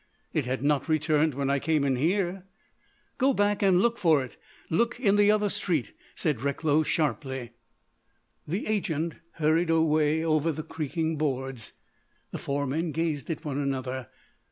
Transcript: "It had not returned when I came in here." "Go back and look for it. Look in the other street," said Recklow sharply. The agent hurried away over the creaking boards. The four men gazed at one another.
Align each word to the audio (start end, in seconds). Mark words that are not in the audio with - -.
"It 0.33 0.45
had 0.45 0.63
not 0.63 0.89
returned 0.89 1.35
when 1.35 1.51
I 1.51 1.59
came 1.59 1.83
in 1.83 1.95
here." 1.95 2.47
"Go 3.19 3.35
back 3.35 3.61
and 3.61 3.79
look 3.79 3.99
for 3.99 4.23
it. 4.23 4.35
Look 4.67 4.99
in 4.99 5.15
the 5.15 5.29
other 5.29 5.47
street," 5.47 5.91
said 6.15 6.41
Recklow 6.41 6.81
sharply. 6.81 7.51
The 8.47 8.65
agent 8.65 9.17
hurried 9.33 9.69
away 9.69 10.23
over 10.25 10.51
the 10.51 10.63
creaking 10.63 11.17
boards. 11.19 11.73
The 12.31 12.39
four 12.39 12.65
men 12.65 12.91
gazed 12.91 13.29
at 13.29 13.45
one 13.45 13.59
another. 13.59 14.09